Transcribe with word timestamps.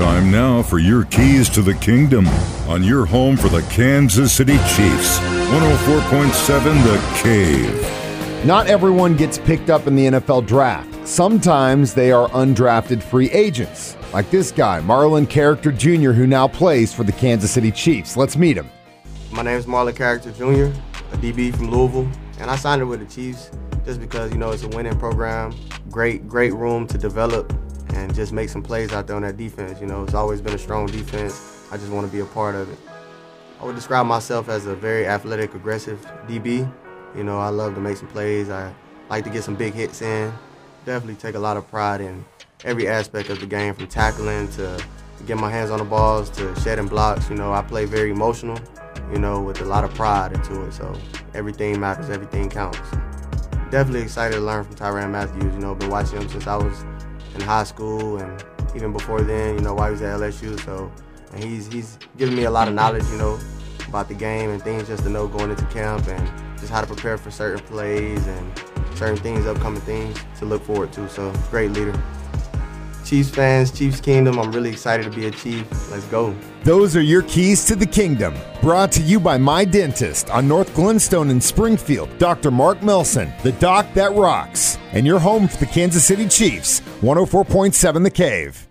Time 0.00 0.30
now 0.30 0.62
for 0.62 0.78
your 0.78 1.04
keys 1.04 1.50
to 1.50 1.60
the 1.60 1.74
kingdom 1.74 2.26
on 2.66 2.82
your 2.82 3.04
home 3.04 3.36
for 3.36 3.50
the 3.50 3.60
Kansas 3.64 4.32
City 4.32 4.56
Chiefs. 4.60 5.18
104.7 5.18 6.62
The 6.84 7.18
Cave. 7.22 8.46
Not 8.46 8.66
everyone 8.66 9.14
gets 9.14 9.36
picked 9.36 9.68
up 9.68 9.86
in 9.86 9.94
the 9.94 10.06
NFL 10.06 10.46
draft. 10.46 11.06
Sometimes 11.06 11.92
they 11.92 12.12
are 12.12 12.30
undrafted 12.30 13.02
free 13.02 13.30
agents, 13.32 13.94
like 14.14 14.30
this 14.30 14.50
guy, 14.50 14.80
Marlon 14.80 15.28
Character 15.28 15.70
Jr., 15.70 16.12
who 16.12 16.26
now 16.26 16.48
plays 16.48 16.94
for 16.94 17.04
the 17.04 17.12
Kansas 17.12 17.50
City 17.50 17.70
Chiefs. 17.70 18.16
Let's 18.16 18.38
meet 18.38 18.56
him. 18.56 18.70
My 19.30 19.42
name 19.42 19.58
is 19.58 19.66
Marlon 19.66 19.94
Character 19.94 20.30
Jr., 20.30 20.74
a 21.12 21.18
DB 21.18 21.54
from 21.54 21.70
Louisville, 21.70 22.10
and 22.38 22.50
I 22.50 22.56
signed 22.56 22.80
it 22.80 22.86
with 22.86 23.00
the 23.00 23.14
Chiefs 23.14 23.50
just 23.84 24.00
because, 24.00 24.32
you 24.32 24.38
know, 24.38 24.50
it's 24.50 24.62
a 24.62 24.68
winning 24.68 24.98
program, 24.98 25.54
great, 25.90 26.26
great 26.26 26.54
room 26.54 26.86
to 26.86 26.96
develop 26.96 27.52
and 27.94 28.14
just 28.14 28.32
make 28.32 28.48
some 28.48 28.62
plays 28.62 28.92
out 28.92 29.06
there 29.06 29.16
on 29.16 29.22
that 29.22 29.36
defense. 29.36 29.80
You 29.80 29.86
know, 29.86 30.04
it's 30.04 30.14
always 30.14 30.40
been 30.40 30.54
a 30.54 30.58
strong 30.58 30.86
defense. 30.86 31.66
I 31.72 31.76
just 31.76 31.90
want 31.90 32.06
to 32.06 32.12
be 32.12 32.20
a 32.20 32.26
part 32.26 32.54
of 32.54 32.70
it. 32.70 32.78
I 33.60 33.64
would 33.64 33.74
describe 33.74 34.06
myself 34.06 34.48
as 34.48 34.66
a 34.66 34.74
very 34.74 35.06
athletic, 35.06 35.54
aggressive 35.54 36.00
DB. 36.26 36.70
You 37.14 37.24
know, 37.24 37.38
I 37.38 37.48
love 37.48 37.74
to 37.74 37.80
make 37.80 37.96
some 37.96 38.08
plays. 38.08 38.48
I 38.48 38.72
like 39.08 39.24
to 39.24 39.30
get 39.30 39.44
some 39.44 39.54
big 39.54 39.74
hits 39.74 40.02
in. 40.02 40.32
Definitely 40.86 41.16
take 41.16 41.34
a 41.34 41.38
lot 41.38 41.56
of 41.56 41.68
pride 41.68 42.00
in 42.00 42.24
every 42.64 42.88
aspect 42.88 43.28
of 43.28 43.40
the 43.40 43.46
game, 43.46 43.74
from 43.74 43.86
tackling 43.86 44.48
to 44.52 44.82
getting 45.26 45.40
my 45.40 45.50
hands 45.50 45.70
on 45.70 45.78
the 45.78 45.84
balls 45.84 46.30
to 46.30 46.58
shedding 46.60 46.86
blocks. 46.86 47.28
You 47.28 47.36
know, 47.36 47.52
I 47.52 47.62
play 47.62 47.84
very 47.84 48.10
emotional, 48.10 48.58
you 49.12 49.18
know, 49.18 49.42
with 49.42 49.60
a 49.60 49.64
lot 49.64 49.84
of 49.84 49.92
pride 49.94 50.32
into 50.32 50.64
it. 50.64 50.72
So 50.72 50.94
everything 51.34 51.78
matters, 51.78 52.08
everything 52.08 52.48
counts. 52.48 52.78
Definitely 53.70 54.02
excited 54.02 54.34
to 54.34 54.40
learn 54.40 54.64
from 54.64 54.74
Tyrann 54.74 55.12
Mathieu. 55.12 55.48
You 55.48 55.58
know, 55.58 55.76
been 55.76 55.90
watching 55.90 56.20
him 56.20 56.28
since 56.28 56.48
I 56.48 56.56
was 56.56 56.82
in 57.36 57.40
high 57.40 57.62
school 57.62 58.16
and 58.16 58.44
even 58.74 58.92
before 58.92 59.22
then, 59.22 59.54
you 59.54 59.60
know, 59.60 59.74
while 59.74 59.86
he 59.86 59.92
was 59.92 60.02
at 60.02 60.18
LSU. 60.18 60.58
So, 60.64 60.90
and 61.32 61.44
he's 61.44 61.72
he's 61.72 61.96
giving 62.16 62.34
me 62.34 62.44
a 62.44 62.50
lot 62.50 62.66
of 62.66 62.74
knowledge, 62.74 63.04
you 63.12 63.16
know, 63.16 63.38
about 63.86 64.08
the 64.08 64.14
game 64.14 64.50
and 64.50 64.60
things 64.60 64.88
just 64.88 65.04
to 65.04 65.08
know 65.08 65.28
going 65.28 65.50
into 65.50 65.64
camp 65.66 66.08
and 66.08 66.58
just 66.58 66.72
how 66.72 66.80
to 66.80 66.86
prepare 66.88 67.16
for 67.16 67.30
certain 67.30 67.64
plays 67.66 68.26
and 68.26 68.58
certain 68.96 69.16
things, 69.16 69.46
upcoming 69.46 69.80
things 69.82 70.18
to 70.40 70.46
look 70.46 70.64
forward 70.64 70.92
to. 70.94 71.08
So, 71.08 71.32
great 71.48 71.70
leader. 71.70 71.92
Chiefs 73.10 73.30
fans, 73.30 73.72
Chiefs 73.72 74.00
Kingdom, 74.00 74.38
I'm 74.38 74.52
really 74.52 74.70
excited 74.70 75.02
to 75.02 75.10
be 75.10 75.26
a 75.26 75.32
Chief. 75.32 75.66
Let's 75.90 76.04
go. 76.04 76.32
Those 76.62 76.94
are 76.94 77.00
your 77.00 77.22
keys 77.22 77.64
to 77.64 77.74
the 77.74 77.84
kingdom. 77.84 78.36
Brought 78.62 78.92
to 78.92 79.02
you 79.02 79.18
by 79.18 79.36
My 79.36 79.64
Dentist 79.64 80.30
on 80.30 80.46
North 80.46 80.72
Glenstone 80.76 81.28
in 81.28 81.40
Springfield, 81.40 82.16
Dr. 82.18 82.52
Mark 82.52 82.84
Melson, 82.84 83.32
the 83.42 83.50
doc 83.52 83.92
that 83.94 84.14
rocks, 84.14 84.78
and 84.92 85.04
your 85.04 85.18
home 85.18 85.48
for 85.48 85.56
the 85.56 85.66
Kansas 85.66 86.04
City 86.04 86.28
Chiefs, 86.28 86.82
104.7 87.00 88.04
The 88.04 88.10
Cave. 88.12 88.69